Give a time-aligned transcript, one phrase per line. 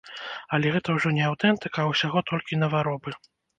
[0.57, 3.17] Але гэта ўжо не аўтэнтыка, а ўсяго толькі наваробы.